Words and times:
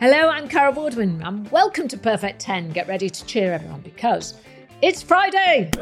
Hello, 0.00 0.28
I'm 0.28 0.46
Carol 0.46 0.74
Baldwin, 0.74 1.20
and 1.22 1.50
welcome 1.50 1.88
to 1.88 1.98
Perfect 1.98 2.40
10. 2.40 2.70
Get 2.70 2.86
ready 2.86 3.10
to 3.10 3.24
cheer 3.26 3.52
everyone 3.52 3.80
because 3.80 4.34
it's 4.80 5.02
Friday! 5.02 5.72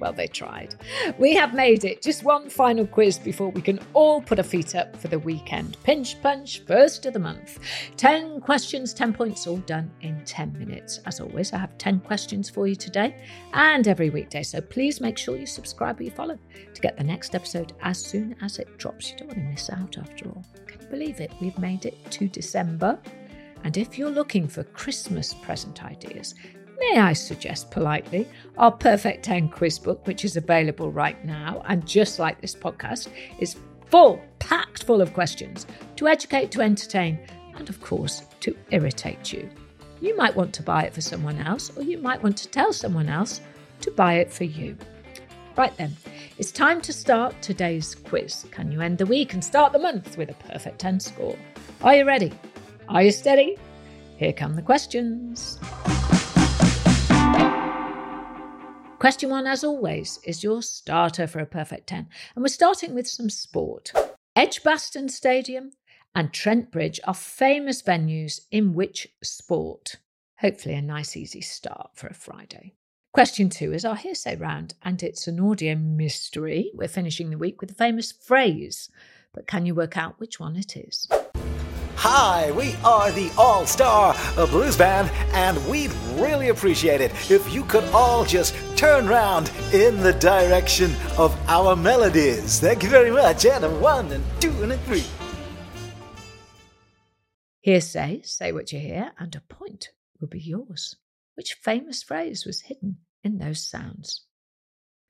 Well, 0.00 0.12
they 0.12 0.26
tried. 0.26 0.74
We 1.18 1.34
have 1.36 1.54
made 1.54 1.84
it. 1.84 2.02
Just 2.02 2.24
one 2.24 2.50
final 2.50 2.84
quiz 2.84 3.16
before 3.16 3.50
we 3.50 3.62
can 3.62 3.78
all 3.94 4.20
put 4.20 4.38
our 4.38 4.44
feet 4.44 4.74
up 4.74 4.96
for 4.96 5.06
the 5.06 5.20
weekend. 5.20 5.76
Pinch 5.84 6.20
punch, 6.20 6.64
first 6.66 7.06
of 7.06 7.12
the 7.12 7.20
month. 7.20 7.60
10 7.96 8.40
questions, 8.40 8.92
10 8.92 9.12
points, 9.12 9.46
all 9.46 9.58
done 9.58 9.88
in 10.00 10.24
10 10.24 10.58
minutes. 10.58 10.98
As 11.06 11.20
always, 11.20 11.52
I 11.52 11.58
have 11.58 11.78
10 11.78 12.00
questions 12.00 12.50
for 12.50 12.66
you 12.66 12.74
today 12.74 13.14
and 13.52 13.86
every 13.86 14.10
weekday. 14.10 14.42
So 14.42 14.60
please 14.60 15.00
make 15.00 15.16
sure 15.16 15.36
you 15.36 15.46
subscribe 15.46 16.00
or 16.00 16.02
you 16.02 16.10
follow 16.10 16.36
to 16.74 16.80
get 16.80 16.96
the 16.96 17.04
next 17.04 17.36
episode 17.36 17.72
as 17.82 18.04
soon 18.04 18.34
as 18.42 18.58
it 18.58 18.78
drops. 18.78 19.12
You 19.12 19.18
don't 19.18 19.28
want 19.28 19.38
to 19.38 19.44
miss 19.44 19.70
out 19.70 19.96
after 19.96 20.28
all. 20.28 20.44
Believe 20.90 21.20
it? 21.20 21.32
We've 21.40 21.58
made 21.58 21.84
it 21.84 22.10
to 22.12 22.28
December. 22.28 22.98
And 23.64 23.76
if 23.76 23.98
you're 23.98 24.10
looking 24.10 24.48
for 24.48 24.64
Christmas 24.64 25.34
present 25.34 25.84
ideas, 25.84 26.34
may 26.78 26.98
I 26.98 27.12
suggest 27.12 27.70
politely, 27.70 28.28
our 28.56 28.70
Perfect 28.70 29.24
10 29.24 29.48
quiz 29.48 29.78
book, 29.78 30.06
which 30.06 30.24
is 30.24 30.36
available 30.36 30.90
right 30.90 31.22
now, 31.24 31.62
and 31.66 31.86
just 31.86 32.18
like 32.18 32.40
this 32.40 32.54
podcast, 32.54 33.08
is 33.40 33.56
full, 33.86 34.20
packed 34.38 34.84
full 34.84 35.00
of 35.00 35.12
questions 35.12 35.66
to 35.96 36.06
educate, 36.06 36.50
to 36.52 36.60
entertain, 36.60 37.18
and 37.56 37.68
of 37.68 37.80
course, 37.80 38.22
to 38.40 38.56
irritate 38.70 39.32
you. 39.32 39.50
You 40.00 40.16
might 40.16 40.36
want 40.36 40.54
to 40.54 40.62
buy 40.62 40.84
it 40.84 40.94
for 40.94 41.00
someone 41.00 41.38
else, 41.38 41.76
or 41.76 41.82
you 41.82 41.98
might 41.98 42.22
want 42.22 42.36
to 42.38 42.48
tell 42.48 42.72
someone 42.72 43.08
else 43.08 43.40
to 43.80 43.90
buy 43.90 44.14
it 44.14 44.32
for 44.32 44.44
you. 44.44 44.76
Right 45.58 45.76
then, 45.76 45.96
it's 46.38 46.52
time 46.52 46.80
to 46.82 46.92
start 46.92 47.34
today's 47.42 47.96
quiz. 47.96 48.46
Can 48.52 48.70
you 48.70 48.80
end 48.80 48.96
the 48.96 49.06
week 49.06 49.34
and 49.34 49.44
start 49.44 49.72
the 49.72 49.80
month 49.80 50.16
with 50.16 50.30
a 50.30 50.34
perfect 50.34 50.78
10 50.78 51.00
score? 51.00 51.36
Are 51.82 51.96
you 51.96 52.04
ready? 52.04 52.32
Are 52.88 53.02
you 53.02 53.10
steady? 53.10 53.56
Here 54.18 54.32
come 54.32 54.54
the 54.54 54.62
questions. 54.62 55.58
Question 59.00 59.30
one, 59.30 59.48
as 59.48 59.64
always, 59.64 60.20
is 60.22 60.44
your 60.44 60.62
starter 60.62 61.26
for 61.26 61.40
a 61.40 61.46
perfect 61.46 61.88
10. 61.88 62.06
And 62.36 62.42
we're 62.44 62.46
starting 62.46 62.94
with 62.94 63.08
some 63.08 63.28
sport. 63.28 63.92
Edgbaston 64.36 65.08
Stadium 65.08 65.72
and 66.14 66.32
Trent 66.32 66.70
Bridge 66.70 67.00
are 67.02 67.14
famous 67.14 67.82
venues 67.82 68.42
in 68.52 68.74
which 68.74 69.08
sport? 69.24 69.96
Hopefully, 70.38 70.76
a 70.76 70.82
nice, 70.82 71.16
easy 71.16 71.40
start 71.40 71.90
for 71.96 72.06
a 72.06 72.14
Friday. 72.14 72.74
Question 73.14 73.48
two 73.48 73.72
is 73.72 73.86
our 73.86 73.96
hearsay 73.96 74.36
round, 74.36 74.74
and 74.82 75.02
it's 75.02 75.26
an 75.26 75.40
audio 75.40 75.74
mystery. 75.74 76.70
We're 76.74 76.88
finishing 76.88 77.30
the 77.30 77.38
week 77.38 77.60
with 77.60 77.70
a 77.70 77.74
famous 77.74 78.12
phrase, 78.12 78.90
but 79.32 79.46
can 79.46 79.64
you 79.64 79.74
work 79.74 79.96
out 79.96 80.20
which 80.20 80.38
one 80.38 80.56
it 80.56 80.76
is? 80.76 81.08
Hi, 81.96 82.52
we 82.52 82.74
are 82.84 83.10
the 83.10 83.32
All 83.38 83.66
Star 83.66 84.14
a 84.36 84.46
Blues 84.46 84.76
Band, 84.76 85.10
and 85.32 85.56
we'd 85.68 85.92
really 86.16 86.50
appreciate 86.50 87.00
it 87.00 87.10
if 87.30 87.52
you 87.52 87.64
could 87.64 87.84
all 87.94 88.26
just 88.26 88.54
turn 88.76 89.08
round 89.08 89.50
in 89.72 89.96
the 90.00 90.12
direction 90.12 90.94
of 91.16 91.34
our 91.48 91.74
melodies. 91.74 92.60
Thank 92.60 92.82
you 92.82 92.90
very 92.90 93.10
much. 93.10 93.46
And 93.46 93.64
a 93.64 93.70
one, 93.70 94.12
and 94.12 94.22
two, 94.38 94.52
and 94.62 94.72
a 94.72 94.78
three. 94.78 95.04
Hearsay, 97.62 98.20
say 98.24 98.52
what 98.52 98.70
you 98.70 98.78
hear, 98.78 99.12
and 99.18 99.34
a 99.34 99.40
point 99.52 99.92
will 100.20 100.28
be 100.28 100.40
yours. 100.40 100.94
Which 101.38 101.54
famous 101.54 102.02
phrase 102.02 102.44
was 102.44 102.62
hidden 102.62 102.96
in 103.22 103.38
those 103.38 103.64
sounds? 103.64 104.24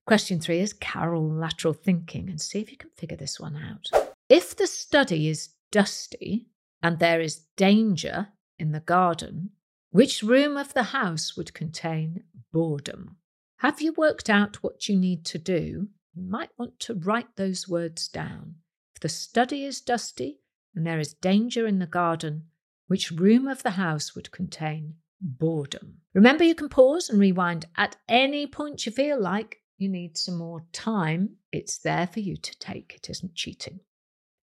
Question 0.07 0.41
three 0.41 0.61
is 0.61 0.75
Carol 0.75 1.27
lateral 1.27 1.73
thinking, 1.73 2.29
and 2.29 2.39
see 2.39 2.61
if 2.61 2.71
you 2.71 2.77
can 2.77 2.91
figure 2.91 3.17
this 3.17 3.41
one 3.41 3.57
out. 3.57 3.89
If 4.29 4.55
the 4.55 4.67
study 4.67 5.31
is 5.31 5.55
dusty, 5.71 6.51
and 6.83 6.99
there 6.99 7.23
is 7.23 7.47
danger 7.57 8.29
in 8.59 8.73
the 8.73 8.81
garden, 8.81 9.53
which 9.89 10.23
room 10.23 10.59
of 10.59 10.75
the 10.75 10.83
house 10.83 11.35
would 11.35 11.55
contain 11.55 12.25
boredom? 12.53 13.17
Have 13.61 13.81
you 13.81 13.95
worked 13.95 14.29
out 14.29 14.63
what 14.63 14.87
you 14.87 14.97
need 14.97 15.25
to 15.25 15.39
do? 15.39 15.89
You 16.15 16.23
might 16.23 16.51
want 16.59 16.79
to 16.81 16.95
write 16.95 17.37
those 17.37 17.71
words 17.71 18.07
down. 18.07 18.57
If 18.95 19.01
the 19.01 19.09
study 19.09 19.65
is 19.65 19.81
dusty 19.81 20.41
and 20.75 20.87
there 20.87 21.01
is 21.01 21.15
danger 21.15 21.67
in 21.67 21.79
the 21.79 21.87
garden, 21.87 22.49
which 22.87 23.11
room 23.11 23.49
of 23.49 23.63
the 23.63 23.81
house 23.81 24.15
would 24.15 24.31
contain 24.31 24.97
boredom? 25.21 25.99
Remember, 26.15 26.45
you 26.45 26.55
can 26.55 26.69
pause 26.69 27.11
and 27.11 27.21
rewind 27.21 27.67
at 27.77 27.97
any 28.09 28.47
point 28.47 28.87
you 28.87 28.93
feel 28.93 29.21
like 29.21 29.59
you 29.77 29.89
need 29.89 30.17
some 30.17 30.37
more 30.37 30.65
time. 30.73 31.37
It's 31.53 31.79
there 31.79 32.07
for 32.07 32.21
you 32.21 32.37
to 32.37 32.59
take, 32.59 32.95
it 32.97 33.09
isn't 33.11 33.35
cheating. 33.35 33.81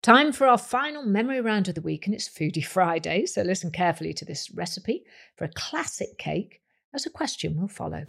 Time 0.03 0.33
for 0.33 0.47
our 0.47 0.59
final 0.59 1.03
memory 1.03 1.41
round 1.41 1.69
of 1.69 1.75
the 1.75 1.81
week, 1.81 2.07
and 2.07 2.15
it's 2.15 2.29
Foodie 2.29 2.65
Friday, 2.77 3.27
so 3.27 3.43
listen 3.43 3.71
carefully 3.71 4.13
to 4.15 4.25
this 4.25 4.51
recipe 4.51 5.05
for 5.37 5.45
a 5.45 5.53
classic 5.55 6.19
cake 6.19 6.61
as 6.95 7.07
a 7.07 7.11
question 7.11 7.61
will 7.61 7.69
follow. 7.69 8.05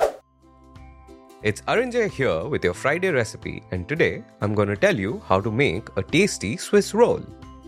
It's 1.41 1.61
Aranjay 1.61 2.09
here 2.09 2.45
with 2.45 2.63
your 2.63 2.73
Friday 2.73 3.09
recipe, 3.09 3.63
and 3.71 3.87
today 3.87 4.23
I'm 4.41 4.53
going 4.53 4.67
to 4.67 4.75
tell 4.75 4.97
you 4.97 5.21
how 5.25 5.39
to 5.41 5.51
make 5.51 5.87
a 5.95 6.03
tasty 6.03 6.57
Swiss 6.57 6.93
roll. 6.93 7.21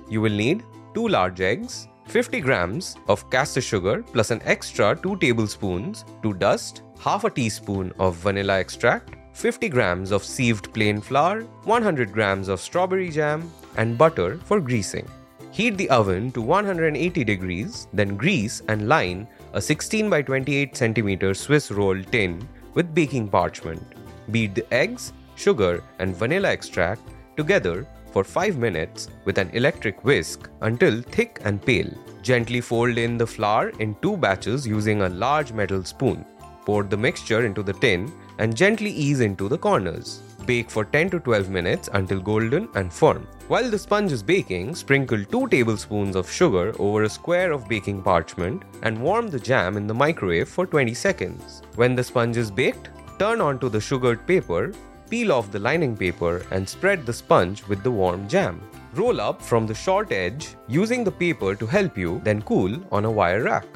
You 0.10 0.22
will 0.22 0.32
need 0.32 0.64
2 0.94 1.08
large 1.08 1.42
eggs, 1.42 1.88
50 2.08 2.40
grams 2.40 2.96
of 3.10 3.30
caster 3.30 3.60
sugar 3.60 4.02
plus 4.02 4.32
an 4.32 4.42
extra 4.46 4.96
2 4.96 5.18
tablespoons 5.18 6.06
to 6.24 6.34
dust, 6.34 6.84
half 7.00 7.26
a 7.26 7.30
teaspoon 7.30 7.92
of 8.00 8.16
vanilla 8.16 8.58
extract, 8.60 9.16
50 9.34 9.68
grams 9.70 10.12
of 10.12 10.24
sieved 10.24 10.74
plain 10.74 11.02
flour, 11.02 11.42
100 11.66 12.14
grams 12.14 12.48
of 12.48 12.62
strawberry 12.62 13.10
jam, 13.10 13.52
and 13.76 13.98
butter 13.98 14.40
for 14.46 14.62
greasing. 14.62 15.08
Heat 15.52 15.78
the 15.78 15.90
oven 15.90 16.32
to 16.32 16.42
180 16.42 17.24
degrees, 17.24 17.88
then 17.92 18.16
grease 18.16 18.62
and 18.70 18.88
line 18.88 19.28
a 19.54 19.62
16 19.62 20.10
by 20.10 20.22
28 20.22 20.78
centimeter 20.78 21.34
Swiss 21.34 21.72
roll 21.72 22.02
tin 22.04 22.48
with 22.74 22.94
baking 22.94 23.28
parchment. 23.28 23.84
Beat 24.32 24.56
the 24.56 24.74
eggs, 24.74 25.14
sugar, 25.36 25.84
and 26.00 26.16
vanilla 26.16 26.50
extract 26.50 27.02
together 27.36 27.86
for 28.12 28.24
5 28.24 28.58
minutes 28.58 29.10
with 29.26 29.38
an 29.38 29.50
electric 29.52 30.04
whisk 30.04 30.50
until 30.62 31.02
thick 31.02 31.40
and 31.44 31.62
pale. 31.62 31.90
Gently 32.22 32.62
fold 32.62 32.98
in 32.98 33.18
the 33.18 33.28
flour 33.28 33.70
in 33.80 33.96
two 34.02 34.18
batches 34.18 34.68
using 34.68 35.02
a 35.02 35.10
large 35.10 35.52
metal 35.54 35.84
spoon. 35.84 36.26
Pour 36.66 36.84
the 36.84 36.98
mixture 36.98 37.46
into 37.46 37.64
the 37.64 37.74
tin 37.74 38.12
and 38.40 38.56
gently 38.56 38.92
ease 38.92 39.22
into 39.22 39.48
the 39.48 39.58
corners. 39.58 40.22
Bake 40.46 40.70
for 40.70 40.86
10 40.86 41.10
to 41.10 41.20
12 41.20 41.50
minutes 41.50 41.90
until 41.94 42.20
golden 42.22 42.70
and 42.76 42.92
firm. 42.92 43.28
While 43.48 43.70
the 43.70 43.80
sponge 43.80 44.12
is 44.12 44.24
baking, 44.24 44.76
sprinkle 44.76 45.24
2 45.24 45.48
tablespoons 45.48 46.16
of 46.16 46.32
sugar 46.32 46.74
over 46.80 47.04
a 47.04 47.10
square 47.10 47.52
of 47.52 47.68
baking 47.68 48.02
parchment 48.02 48.64
and 48.84 49.02
warm 49.02 49.30
the 49.30 49.40
jam 49.40 49.78
in 49.78 49.88
the 49.88 49.94
microwave 49.94 50.50
for 50.50 50.66
20 50.66 50.94
seconds. 50.94 51.62
When 51.76 51.96
the 51.96 52.04
sponge 52.04 52.38
is 52.38 52.52
baked, 52.52 52.90
turn 53.20 53.42
onto 53.42 53.70
the 53.70 53.82
sugared 53.82 54.26
paper, 54.28 54.74
peel 55.10 55.32
off 55.32 55.52
the 55.52 55.60
lining 55.60 55.96
paper 55.96 56.46
and 56.52 56.68
spread 56.68 57.06
the 57.06 57.14
sponge 57.14 57.66
with 57.68 57.84
the 57.84 57.92
warm 57.92 58.28
jam. 58.28 58.62
Roll 58.94 59.22
up 59.22 59.42
from 59.42 59.68
the 59.68 59.74
short 59.74 60.12
edge 60.12 60.56
using 60.68 61.04
the 61.04 61.12
paper 61.12 61.56
to 61.56 61.66
help 61.66 61.98
you, 61.98 62.22
then 62.24 62.42
cool 62.42 62.76
on 62.92 63.06
a 63.06 63.12
wire 63.12 63.44
rack. 63.44 63.68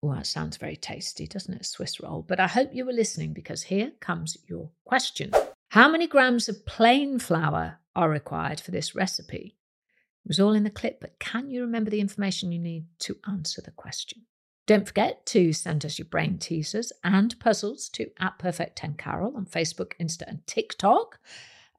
Well, 0.00 0.16
that 0.16 0.26
sounds 0.26 0.56
very 0.56 0.76
tasty, 0.76 1.26
doesn't 1.26 1.54
it? 1.54 1.66
Swiss 1.66 2.00
roll. 2.00 2.24
But 2.26 2.38
I 2.38 2.46
hope 2.46 2.70
you 2.72 2.84
were 2.84 2.92
listening 2.92 3.32
because 3.32 3.62
here 3.64 3.92
comes 4.00 4.36
your 4.46 4.70
question. 4.84 5.32
How 5.70 5.90
many 5.90 6.06
grams 6.06 6.48
of 6.48 6.64
plain 6.64 7.18
flour 7.18 7.78
are 7.96 8.08
required 8.08 8.60
for 8.60 8.70
this 8.70 8.94
recipe? 8.94 9.56
It 10.24 10.28
was 10.28 10.38
all 10.38 10.52
in 10.52 10.64
the 10.64 10.70
clip, 10.70 11.00
but 11.00 11.18
can 11.18 11.50
you 11.50 11.62
remember 11.62 11.90
the 11.90 12.00
information 12.00 12.52
you 12.52 12.58
need 12.58 12.86
to 13.00 13.16
answer 13.28 13.60
the 13.60 13.72
question? 13.72 14.22
Don't 14.68 14.86
forget 14.86 15.24
to 15.24 15.54
send 15.54 15.86
us 15.86 15.98
your 15.98 16.04
brain 16.04 16.36
teasers 16.36 16.92
and 17.02 17.40
puzzles 17.40 17.88
to 17.88 18.10
at 18.20 18.38
Perfect 18.38 18.76
10 18.76 18.96
Carol 18.98 19.34
on 19.34 19.46
Facebook, 19.46 19.92
Insta, 19.98 20.28
and 20.28 20.46
TikTok. 20.46 21.18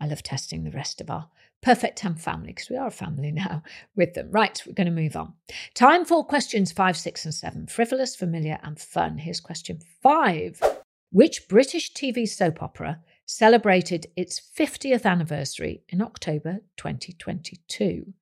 I 0.01 0.07
love 0.07 0.23
testing 0.23 0.63
the 0.63 0.71
rest 0.71 0.99
of 0.99 1.11
our 1.11 1.29
Perfect 1.61 1.99
10 1.99 2.15
family 2.15 2.47
because 2.47 2.67
we 2.67 2.77
are 2.77 2.87
a 2.87 2.91
family 2.91 3.31
now 3.31 3.61
with 3.95 4.15
them. 4.15 4.31
Right, 4.31 4.59
we're 4.65 4.73
going 4.73 4.87
to 4.87 4.91
move 4.91 5.15
on. 5.15 5.33
Time 5.75 6.03
for 6.03 6.25
questions 6.25 6.71
five, 6.71 6.97
six, 6.97 7.25
and 7.25 7.33
seven 7.33 7.67
frivolous, 7.67 8.15
familiar, 8.15 8.57
and 8.63 8.79
fun. 8.79 9.19
Here's 9.19 9.39
question 9.39 9.81
five 10.01 10.59
Which 11.11 11.47
British 11.47 11.93
TV 11.93 12.27
soap 12.27 12.63
opera 12.63 13.01
celebrated 13.27 14.07
its 14.15 14.41
50th 14.57 15.05
anniversary 15.05 15.83
in 15.89 16.01
October 16.01 16.61
2022? 16.77 18.13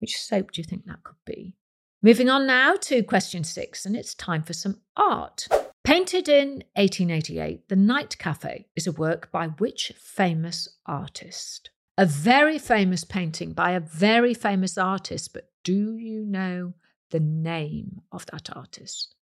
Which 0.00 0.20
soap 0.20 0.50
do 0.50 0.60
you 0.60 0.64
think 0.64 0.86
that 0.86 1.04
could 1.04 1.24
be? 1.24 1.54
Moving 2.00 2.28
on 2.28 2.46
now 2.46 2.76
to 2.82 3.02
question 3.02 3.42
six, 3.42 3.84
and 3.84 3.96
it's 3.96 4.14
time 4.14 4.44
for 4.44 4.52
some 4.52 4.80
art. 4.96 5.48
Painted 5.82 6.28
in 6.28 6.62
1888, 6.76 7.68
The 7.68 7.74
Night 7.74 8.16
Cafe 8.18 8.66
is 8.76 8.86
a 8.86 8.92
work 8.92 9.32
by 9.32 9.48
which 9.48 9.92
famous 9.98 10.68
artist? 10.86 11.70
A 11.96 12.06
very 12.06 12.56
famous 12.56 13.02
painting 13.02 13.52
by 13.52 13.72
a 13.72 13.80
very 13.80 14.32
famous 14.32 14.78
artist, 14.78 15.32
but 15.32 15.50
do 15.64 15.96
you 15.96 16.24
know 16.24 16.74
the 17.10 17.18
name 17.18 18.02
of 18.12 18.26
that 18.26 18.56
artist? 18.56 19.16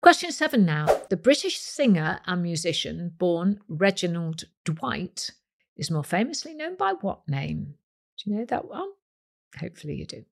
Question 0.00 0.30
seven 0.30 0.64
now. 0.64 0.86
The 1.10 1.16
British 1.16 1.58
singer 1.58 2.20
and 2.24 2.40
musician 2.40 3.14
born 3.18 3.58
Reginald 3.66 4.44
Dwight 4.64 5.30
is 5.76 5.90
more 5.90 6.04
famously 6.04 6.54
known 6.54 6.76
by 6.76 6.92
what 7.00 7.28
name? 7.28 7.74
Do 8.18 8.30
you 8.30 8.36
know 8.36 8.44
that 8.44 8.68
one? 8.68 8.90
Hopefully 9.58 9.94
you 9.94 10.06
do. 10.06 10.24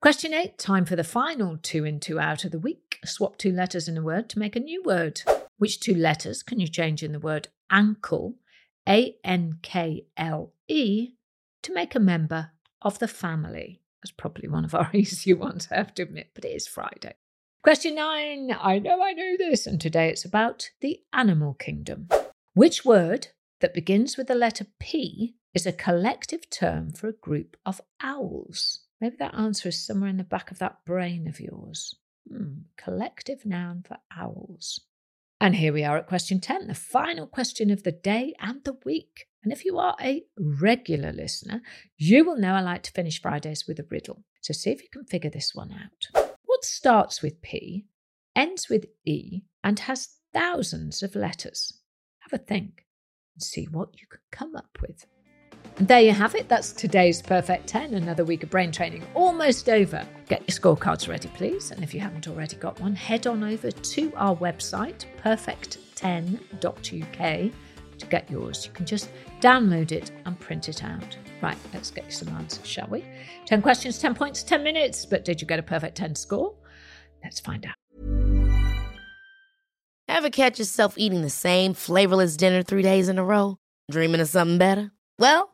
Question 0.00 0.34
eight, 0.34 0.58
time 0.58 0.84
for 0.84 0.96
the 0.96 1.04
final 1.04 1.56
two 1.56 1.84
in, 1.84 1.98
two 1.98 2.20
out 2.20 2.44
of 2.44 2.50
the 2.50 2.58
week. 2.58 2.98
Swap 3.04 3.38
two 3.38 3.52
letters 3.52 3.88
in 3.88 3.96
a 3.96 4.02
word 4.02 4.28
to 4.30 4.38
make 4.38 4.56
a 4.56 4.60
new 4.60 4.82
word. 4.82 5.22
Which 5.56 5.80
two 5.80 5.94
letters 5.94 6.42
can 6.42 6.60
you 6.60 6.68
change 6.68 7.02
in 7.02 7.12
the 7.12 7.18
word 7.20 7.48
ankle, 7.70 8.34
A 8.88 9.16
N 9.24 9.58
K 9.62 10.06
L 10.16 10.52
E, 10.68 11.14
to 11.62 11.72
make 11.72 11.94
a 11.94 12.00
member 12.00 12.50
of 12.82 12.98
the 12.98 13.08
family? 13.08 13.80
That's 14.02 14.12
probably 14.12 14.48
one 14.48 14.64
of 14.64 14.74
our 14.74 14.90
easier 14.94 15.36
ones, 15.36 15.68
I 15.70 15.76
have 15.76 15.94
to 15.94 16.02
admit, 16.02 16.30
but 16.34 16.44
it 16.44 16.54
is 16.54 16.66
Friday. 16.66 17.14
Question 17.62 17.94
nine, 17.94 18.54
I 18.60 18.78
know 18.78 19.02
I 19.02 19.12
know 19.12 19.36
this, 19.38 19.66
and 19.66 19.80
today 19.80 20.10
it's 20.10 20.26
about 20.26 20.70
the 20.82 21.00
animal 21.14 21.54
kingdom. 21.54 22.08
Which 22.52 22.84
word 22.84 23.28
that 23.60 23.72
begins 23.72 24.18
with 24.18 24.26
the 24.26 24.34
letter 24.34 24.66
P 24.78 25.36
is 25.54 25.64
a 25.64 25.72
collective 25.72 26.50
term 26.50 26.92
for 26.92 27.08
a 27.08 27.14
group 27.14 27.56
of 27.64 27.80
owls? 28.02 28.83
Maybe 29.04 29.16
that 29.18 29.34
answer 29.34 29.68
is 29.68 29.84
somewhere 29.84 30.08
in 30.08 30.16
the 30.16 30.24
back 30.24 30.50
of 30.50 30.58
that 30.60 30.78
brain 30.86 31.28
of 31.28 31.38
yours. 31.38 31.94
Hmm, 32.26 32.60
collective 32.78 33.44
noun 33.44 33.84
for 33.86 33.98
owls. 34.16 34.80
And 35.38 35.56
here 35.56 35.74
we 35.74 35.84
are 35.84 35.98
at 35.98 36.06
question 36.06 36.40
10, 36.40 36.68
the 36.68 36.74
final 36.74 37.26
question 37.26 37.68
of 37.70 37.82
the 37.82 37.92
day 37.92 38.32
and 38.40 38.64
the 38.64 38.78
week. 38.86 39.26
And 39.42 39.52
if 39.52 39.66
you 39.66 39.76
are 39.76 39.94
a 40.00 40.22
regular 40.38 41.12
listener, 41.12 41.60
you 41.98 42.24
will 42.24 42.38
know 42.38 42.54
I 42.54 42.62
like 42.62 42.82
to 42.84 42.92
finish 42.92 43.20
Fridays 43.20 43.66
with 43.68 43.78
a 43.78 43.86
riddle. 43.90 44.24
So 44.40 44.54
see 44.54 44.70
if 44.70 44.80
you 44.80 44.88
can 44.90 45.04
figure 45.04 45.28
this 45.28 45.54
one 45.54 45.70
out. 45.70 46.24
What 46.46 46.64
starts 46.64 47.20
with 47.20 47.42
P, 47.42 47.84
ends 48.34 48.70
with 48.70 48.86
E, 49.04 49.42
and 49.62 49.80
has 49.80 50.16
thousands 50.32 51.02
of 51.02 51.14
letters? 51.14 51.78
Have 52.20 52.32
a 52.32 52.42
think 52.42 52.86
and 53.34 53.42
see 53.42 53.66
what 53.70 54.00
you 54.00 54.06
can 54.06 54.22
come 54.32 54.56
up 54.56 54.78
with. 54.80 55.04
And 55.76 55.88
there 55.88 56.00
you 56.00 56.12
have 56.12 56.36
it. 56.36 56.48
That's 56.48 56.72
today's 56.72 57.20
Perfect 57.20 57.66
10. 57.66 57.94
Another 57.94 58.24
week 58.24 58.44
of 58.44 58.50
brain 58.50 58.70
training 58.70 59.04
almost 59.14 59.68
over. 59.68 60.06
Get 60.28 60.42
your 60.42 60.56
scorecards 60.56 61.08
ready, 61.08 61.28
please. 61.28 61.72
And 61.72 61.82
if 61.82 61.92
you 61.92 62.00
haven't 62.00 62.28
already 62.28 62.56
got 62.56 62.80
one, 62.80 62.94
head 62.94 63.26
on 63.26 63.42
over 63.42 63.70
to 63.70 64.12
our 64.16 64.36
website, 64.36 65.04
perfect10.uk, 65.22 67.52
to 67.98 68.06
get 68.06 68.30
yours. 68.30 68.66
You 68.66 68.72
can 68.72 68.86
just 68.86 69.10
download 69.40 69.92
it 69.92 70.12
and 70.24 70.38
print 70.38 70.68
it 70.68 70.84
out. 70.84 71.16
Right, 71.42 71.58
let's 71.72 71.90
get 71.90 72.06
you 72.06 72.12
some 72.12 72.28
answers, 72.28 72.66
shall 72.66 72.86
we? 72.88 73.04
10 73.46 73.60
questions, 73.60 73.98
10 73.98 74.14
points, 74.14 74.42
10 74.44 74.62
minutes. 74.62 75.04
But 75.04 75.24
did 75.24 75.40
you 75.40 75.46
get 75.46 75.58
a 75.58 75.62
perfect 75.62 75.96
10 75.96 76.14
score? 76.14 76.54
Let's 77.22 77.40
find 77.40 77.66
out. 77.66 77.74
Ever 80.06 80.30
catch 80.30 80.58
yourself 80.58 80.94
eating 80.96 81.22
the 81.22 81.30
same 81.30 81.74
flavorless 81.74 82.36
dinner 82.36 82.62
three 82.62 82.82
days 82.82 83.08
in 83.08 83.18
a 83.18 83.24
row? 83.24 83.58
Dreaming 83.90 84.20
of 84.20 84.28
something 84.28 84.58
better? 84.58 84.92
Well, 85.18 85.53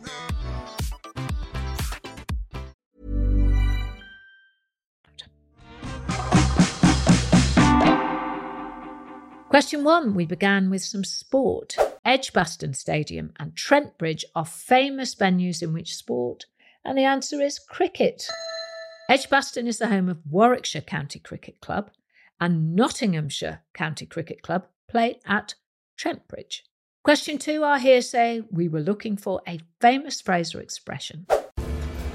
Question 9.61 9.83
one 9.83 10.15
we 10.15 10.25
began 10.25 10.71
with 10.71 10.81
some 10.81 11.03
sport. 11.03 11.75
Edgbaston 12.03 12.73
Stadium 12.73 13.31
and 13.37 13.55
Trent 13.55 13.95
Bridge 13.99 14.25
are 14.35 14.43
famous 14.43 15.13
venues 15.13 15.61
in 15.61 15.71
which 15.71 15.95
sport? 15.95 16.47
And 16.83 16.97
the 16.97 17.03
answer 17.03 17.39
is 17.39 17.59
cricket. 17.59 18.27
Edgbaston 19.07 19.67
is 19.67 19.77
the 19.77 19.89
home 19.89 20.09
of 20.09 20.17
Warwickshire 20.27 20.81
County 20.81 21.19
Cricket 21.19 21.61
Club, 21.61 21.91
and 22.39 22.75
Nottinghamshire 22.75 23.61
County 23.75 24.07
Cricket 24.07 24.41
Club 24.41 24.65
play 24.89 25.19
at 25.27 25.53
Trent 25.95 26.27
Bridge. 26.27 26.63
Question 27.03 27.37
two, 27.37 27.63
our 27.63 27.77
hearsay. 27.77 28.41
We 28.49 28.67
were 28.67 28.81
looking 28.81 29.15
for 29.15 29.43
a 29.47 29.59
famous 29.79 30.21
phrase 30.21 30.55
or 30.55 30.59
expression. 30.59 31.27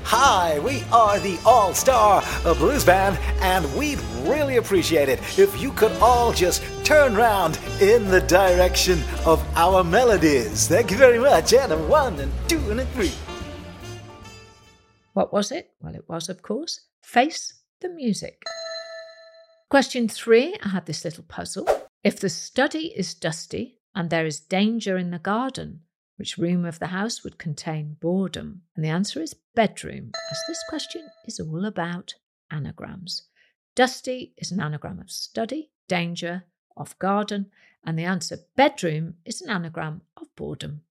Hi, 0.08 0.60
we 0.60 0.84
are 0.92 1.18
the 1.18 1.36
All 1.44 1.74
Star 1.74 2.22
Blues 2.44 2.84
Band, 2.84 3.18
and 3.40 3.66
we'd 3.76 3.98
really 4.22 4.58
appreciate 4.58 5.08
it 5.08 5.18
if 5.36 5.60
you 5.60 5.72
could 5.72 5.90
all 6.00 6.32
just 6.32 6.62
turn 6.84 7.16
round 7.16 7.58
in 7.80 8.06
the 8.06 8.20
direction 8.20 9.02
of 9.24 9.44
our 9.56 9.82
melodies. 9.82 10.68
Thank 10.68 10.92
you 10.92 10.96
very 10.96 11.18
much. 11.18 11.52
And 11.54 11.72
a 11.72 11.76
one, 11.76 12.20
and 12.20 12.32
two, 12.46 12.70
and 12.70 12.78
a 12.78 12.86
three. 12.86 13.10
What 15.14 15.32
was 15.32 15.50
it? 15.50 15.72
Well, 15.80 15.96
it 15.96 16.04
was, 16.08 16.28
of 16.28 16.40
course, 16.40 16.82
Face 17.02 17.54
the 17.80 17.88
Music. 17.88 18.44
Question 19.68 20.06
three 20.06 20.56
I 20.62 20.68
had 20.68 20.86
this 20.86 21.04
little 21.04 21.24
puzzle. 21.24 21.68
If 22.04 22.20
the 22.20 22.28
study 22.28 22.92
is 22.96 23.12
dusty 23.12 23.80
and 23.92 24.08
there 24.10 24.24
is 24.24 24.38
danger 24.38 24.96
in 24.96 25.10
the 25.10 25.18
garden, 25.18 25.80
which 26.16 26.38
room 26.38 26.64
of 26.64 26.78
the 26.78 26.88
house 26.88 27.22
would 27.22 27.38
contain 27.38 27.96
boredom? 28.00 28.62
And 28.74 28.84
the 28.84 28.88
answer 28.88 29.20
is 29.20 29.34
bedroom, 29.54 30.12
as 30.30 30.38
this 30.48 30.62
question 30.68 31.08
is 31.26 31.40
all 31.40 31.64
about 31.64 32.14
anagrams. 32.50 33.22
Dusty 33.74 34.32
is 34.36 34.50
an 34.50 34.60
anagram 34.60 34.98
of 35.00 35.10
study, 35.10 35.70
danger, 35.88 36.44
off 36.76 36.98
garden, 36.98 37.46
and 37.84 37.98
the 37.98 38.04
answer 38.04 38.38
bedroom 38.56 39.14
is 39.24 39.40
an 39.42 39.50
anagram 39.50 40.02
of 40.16 40.34
boredom. 40.36 40.82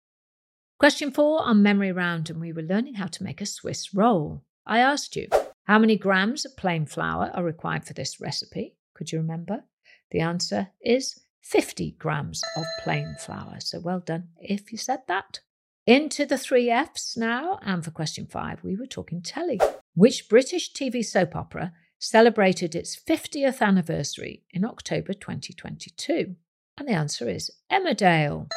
Question 0.77 1.11
four 1.11 1.41
on 1.41 1.63
memory 1.63 1.91
round, 1.91 2.29
and 2.29 2.39
we 2.39 2.51
were 2.51 2.61
learning 2.61 2.95
how 2.95 3.07
to 3.07 3.23
make 3.23 3.41
a 3.41 3.45
Swiss 3.45 3.93
roll. 3.93 4.43
I 4.65 4.79
asked 4.79 5.15
you, 5.15 5.27
how 5.63 5.79
many 5.79 5.97
grams 5.97 6.45
of 6.45 6.57
plain 6.57 6.85
flour 6.85 7.31
are 7.33 7.43
required 7.43 7.85
for 7.85 7.93
this 7.93 8.21
recipe? 8.21 8.75
Could 8.93 9.11
you 9.11 9.19
remember? 9.19 9.63
The 10.11 10.19
answer 10.19 10.69
is 10.81 11.19
50 11.45 11.91
grams 11.99 12.41
of 12.57 12.65
plain 12.83 13.15
flour. 13.19 13.59
So 13.59 13.79
well 13.79 13.99
done 13.99 14.29
if 14.39 14.71
you 14.71 14.77
said 14.77 15.01
that. 15.07 15.41
Into 15.85 16.25
the 16.25 16.39
three 16.39 16.71
F's 16.71 17.15
now. 17.15 17.59
And 17.61 17.85
for 17.85 17.91
question 17.91 18.25
five, 18.25 18.63
we 18.63 18.75
were 18.75 18.87
talking 18.87 19.21
telly. 19.21 19.59
Which 19.93 20.27
British 20.27 20.73
TV 20.73 21.05
soap 21.05 21.35
opera 21.35 21.73
celebrated 21.99 22.73
its 22.73 22.99
50th 22.99 23.61
anniversary 23.61 24.43
in 24.49 24.65
October 24.65 25.13
2022? 25.13 26.35
And 26.77 26.87
the 26.87 26.93
answer 26.93 27.29
is 27.29 27.51
Emmerdale. 27.71 28.49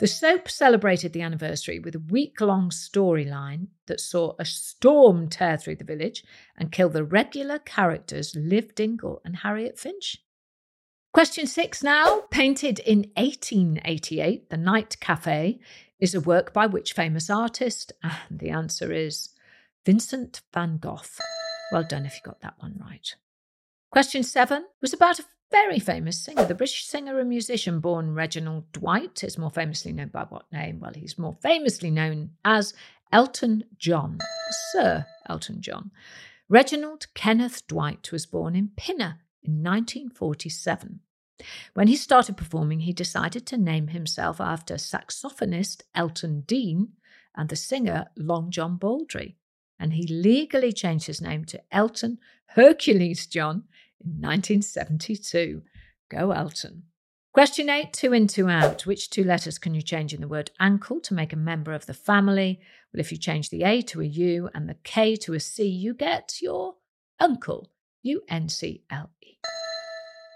The 0.00 0.08
soap 0.08 0.50
celebrated 0.50 1.12
the 1.12 1.22
anniversary 1.22 1.78
with 1.78 1.94
a 1.94 2.02
week 2.10 2.40
long 2.40 2.70
storyline 2.70 3.68
that 3.86 4.00
saw 4.00 4.34
a 4.40 4.44
storm 4.44 5.28
tear 5.28 5.56
through 5.56 5.76
the 5.76 5.84
village 5.84 6.24
and 6.56 6.72
kill 6.72 6.88
the 6.88 7.04
regular 7.04 7.60
characters 7.60 8.34
Liv 8.34 8.74
Dingle 8.74 9.22
and 9.24 9.36
Harriet 9.36 9.78
Finch. 9.78 10.21
Question 11.12 11.46
six 11.46 11.82
now. 11.82 12.22
Painted 12.30 12.78
in 12.78 13.10
1888, 13.16 14.48
The 14.48 14.56
Night 14.56 14.96
Cafe 14.98 15.60
is 16.00 16.14
a 16.14 16.22
work 16.22 16.54
by 16.54 16.64
which 16.64 16.94
famous 16.94 17.28
artist? 17.28 17.92
And 18.02 18.40
the 18.40 18.48
answer 18.48 18.90
is 18.90 19.28
Vincent 19.84 20.40
van 20.54 20.78
Gogh. 20.78 21.02
Well 21.70 21.84
done 21.84 22.06
if 22.06 22.14
you 22.14 22.20
got 22.24 22.40
that 22.40 22.54
one 22.60 22.80
right. 22.80 23.14
Question 23.90 24.22
seven 24.22 24.64
was 24.80 24.94
about 24.94 25.18
a 25.18 25.26
very 25.50 25.78
famous 25.78 26.18
singer. 26.18 26.46
The 26.46 26.54
British 26.54 26.86
singer 26.86 27.18
and 27.18 27.28
musician 27.28 27.80
born 27.80 28.14
Reginald 28.14 28.72
Dwight 28.72 29.22
is 29.22 29.36
more 29.36 29.50
famously 29.50 29.92
known 29.92 30.08
by 30.08 30.22
what 30.24 30.50
name? 30.50 30.80
Well, 30.80 30.94
he's 30.94 31.18
more 31.18 31.36
famously 31.42 31.90
known 31.90 32.30
as 32.42 32.72
Elton 33.12 33.64
John, 33.76 34.18
Sir 34.72 35.04
Elton 35.28 35.60
John. 35.60 35.90
Reginald 36.48 37.06
Kenneth 37.12 37.66
Dwight 37.66 38.12
was 38.12 38.24
born 38.24 38.56
in 38.56 38.70
Pinner 38.76 39.18
in 39.42 39.62
1947. 39.62 41.00
When 41.74 41.88
he 41.88 41.96
started 41.96 42.36
performing, 42.36 42.80
he 42.80 42.92
decided 42.92 43.46
to 43.46 43.56
name 43.56 43.88
himself 43.88 44.40
after 44.40 44.74
saxophonist 44.74 45.82
Elton 45.94 46.42
Dean 46.42 46.92
and 47.34 47.48
the 47.48 47.56
singer 47.56 48.06
Long 48.16 48.50
John 48.50 48.76
Baldry. 48.76 49.36
and 49.82 49.94
he 49.94 50.06
legally 50.06 50.72
changed 50.72 51.08
his 51.08 51.20
name 51.20 51.44
to 51.44 51.60
Elton 51.72 52.18
Hercules 52.50 53.26
John 53.26 53.64
in 54.00 54.20
1972. 54.20 55.62
Go 56.08 56.30
Elton. 56.30 56.84
Question 57.32 57.68
eight, 57.68 57.92
two 57.92 58.12
in, 58.12 58.28
two 58.28 58.48
out. 58.48 58.86
Which 58.86 59.10
two 59.10 59.24
letters 59.24 59.58
can 59.58 59.74
you 59.74 59.82
change 59.82 60.14
in 60.14 60.20
the 60.20 60.28
word 60.28 60.52
ankle 60.60 61.00
to 61.00 61.14
make 61.14 61.32
a 61.32 61.36
member 61.36 61.72
of 61.72 61.86
the 61.86 61.94
family? 61.94 62.60
Well, 62.92 63.00
if 63.00 63.10
you 63.10 63.18
change 63.18 63.50
the 63.50 63.64
A 63.64 63.82
to 63.82 64.02
a 64.02 64.04
U 64.04 64.50
and 64.54 64.68
the 64.68 64.76
K 64.84 65.16
to 65.16 65.32
a 65.34 65.40
C, 65.40 65.66
you 65.66 65.94
get 65.94 66.36
your 66.40 66.76
uncle. 67.18 67.70
U 68.02 68.22
N 68.28 68.48
C 68.48 68.82
L 68.90 69.10
E. 69.22 69.38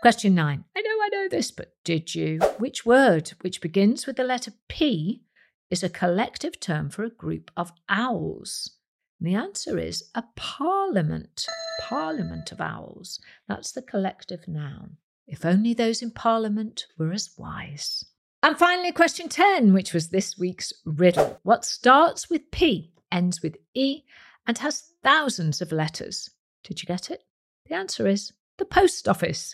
Question 0.02 0.34
nine. 0.34 0.64
I 0.76 0.82
know 0.82 0.90
I 1.02 1.08
know 1.10 1.28
this, 1.28 1.50
but 1.50 1.74
did 1.84 2.14
you? 2.14 2.38
Which 2.58 2.86
word, 2.86 3.32
which 3.40 3.60
begins 3.60 4.06
with 4.06 4.16
the 4.16 4.24
letter 4.24 4.52
P, 4.68 5.22
is 5.70 5.82
a 5.82 5.88
collective 5.88 6.60
term 6.60 6.90
for 6.90 7.02
a 7.02 7.10
group 7.10 7.50
of 7.56 7.72
owls? 7.88 8.76
And 9.18 9.28
the 9.28 9.34
answer 9.34 9.78
is 9.78 10.10
a 10.14 10.24
parliament. 10.36 11.46
Parliament 11.80 12.52
of 12.52 12.60
owls. 12.60 13.20
That's 13.48 13.72
the 13.72 13.82
collective 13.82 14.46
noun. 14.46 14.98
If 15.26 15.44
only 15.44 15.74
those 15.74 16.02
in 16.02 16.12
parliament 16.12 16.86
were 16.96 17.12
as 17.12 17.30
wise. 17.36 18.04
And 18.42 18.56
finally, 18.56 18.92
question 18.92 19.28
10, 19.28 19.72
which 19.72 19.92
was 19.92 20.10
this 20.10 20.38
week's 20.38 20.72
riddle. 20.84 21.40
What 21.42 21.64
starts 21.64 22.30
with 22.30 22.50
P, 22.52 22.92
ends 23.10 23.42
with 23.42 23.56
E, 23.74 24.02
and 24.46 24.58
has 24.58 24.92
thousands 25.02 25.60
of 25.60 25.72
letters? 25.72 26.30
Did 26.62 26.80
you 26.80 26.86
get 26.86 27.10
it? 27.10 27.25
The 27.68 27.74
answer 27.74 28.06
is 28.06 28.32
the 28.58 28.64
post 28.64 29.08
office. 29.08 29.52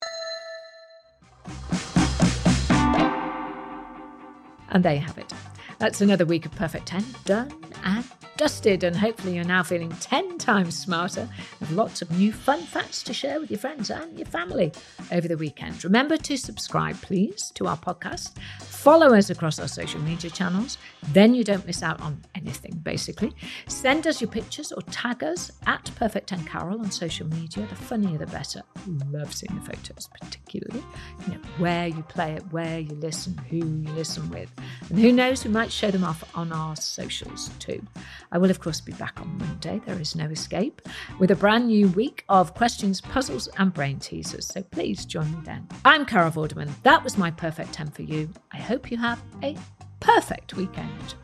And 4.69 4.85
there 4.85 4.95
you 4.95 5.01
have 5.01 5.19
it. 5.19 5.33
That's 5.79 6.01
another 6.01 6.27
week 6.27 6.47
of 6.47 6.53
Perfect 6.53 6.87
10 6.87 7.05
done 7.25 7.53
and 7.85 8.05
dusted, 8.37 8.85
and 8.85 8.97
hopefully 8.97 9.35
you're 9.35 9.45
now 9.45 9.63
feeling 9.63 9.91
10 10.01 10.39
times 10.39 10.79
smarter 10.79 11.29
with 11.61 11.71
lots 11.71 12.03
of 12.03 12.11
new 12.11 12.33
fun 12.33 12.63
facts 12.63 13.03
to 13.05 13.15
share 13.15 13.41
with 13.41 13.51
your 13.51 13.59
friends 13.59 13.91
and 13.91 14.19
your 14.19 14.27
family 14.27 14.73
over 15.11 15.29
the 15.29 15.37
weekend. 15.37 15.85
Remember 15.85 16.17
to 16.17 16.37
subscribe, 16.37 17.01
please, 17.03 17.53
to 17.55 17.67
our 17.67 17.77
podcast. 17.77 18.37
Follow 18.61 19.15
us 19.15 19.31
across 19.31 19.61
our 19.61 19.69
social 19.69 20.01
media 20.01 20.31
channels, 20.31 20.79
then 21.13 21.35
you 21.35 21.45
don't 21.45 21.67
miss 21.67 21.83
out 21.83 22.01
on 22.01 22.21
anything, 22.35 22.73
basically. 22.83 23.33
Send 23.69 24.07
us 24.07 24.21
your 24.21 24.31
pictures 24.31 24.73
or 24.73 24.83
tag 24.83 25.23
us 25.23 25.53
at 25.67 25.91
Perfect 25.95 26.29
10 26.29 26.45
Carol 26.45 26.81
on 26.81 26.91
social 26.91 27.27
media. 27.29 27.67
The 27.67 27.77
funnier 27.77 28.19
the 28.19 28.27
better. 28.27 28.63
Love 29.11 29.33
seeing 29.33 29.55
the 29.55 29.65
photos, 29.73 30.09
particularly. 30.21 30.85
You 31.27 31.35
know, 31.35 31.41
where 31.59 31.87
you 31.87 32.03
play 32.09 32.33
it, 32.33 32.43
where 32.51 32.81
you 32.81 32.95
listen, 32.97 33.39
who 33.51 33.59
you 33.59 33.89
listen 33.95 34.29
with. 34.31 34.51
And 34.91 34.99
who 34.99 35.13
knows, 35.13 35.45
we 35.45 35.51
might 35.51 35.71
show 35.71 35.91
them 35.91 36.03
off 36.03 36.25
on 36.37 36.53
our 36.53 36.75
socials 36.77 37.51
too. 37.59 37.87
I 38.33 38.39
will, 38.39 38.51
of 38.51 38.61
course, 38.61 38.81
be 38.81 38.93
back 38.93 39.21
on 39.21 39.37
Monday. 39.37 39.81
There 39.85 40.01
is 40.01 40.17
no 40.17 40.25
escape 40.25 40.81
with 41.19 41.31
a 41.31 41.37
brand 41.37 41.67
new 41.67 41.89
week 41.89 42.25
of 42.31 42.55
questions, 42.55 43.01
puzzles, 43.01 43.47
and 43.59 43.73
brain 43.73 43.99
teasers. 43.99 44.47
So 44.47 44.63
please 44.63 45.05
join 45.05 45.31
me 45.31 45.39
then. 45.45 45.69
I'm 45.85 46.07
Carol 46.07 46.31
Vorderman. 46.31 46.71
That 46.83 47.05
was 47.05 47.19
my 47.19 47.31
perfect 47.31 47.75
10 47.75 47.91
for 47.91 48.03
you. 48.03 48.31
I 48.51 48.57
hope 48.57 48.91
you 48.91 48.97
have 48.97 49.23
a 49.43 49.55
perfect 50.01 50.55
weekend. 50.55 51.15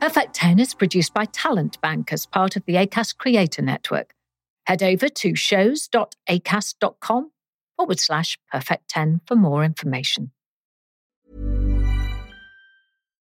Perfect 0.00 0.34
10 0.34 0.58
is 0.58 0.74
produced 0.74 1.14
by 1.14 1.26
Talent 1.26 1.80
Bank 1.80 2.12
as 2.12 2.26
part 2.26 2.56
of 2.56 2.64
the 2.64 2.74
ACAST 2.74 3.18
Creator 3.18 3.62
Network. 3.62 4.12
Head 4.66 4.82
over 4.82 5.08
to 5.08 5.36
shows.acast.com 5.36 7.30
forward 7.76 8.00
slash 8.00 8.38
perfect 8.50 8.88
10 8.88 9.20
for 9.26 9.36
more 9.36 9.62
information. 9.62 10.32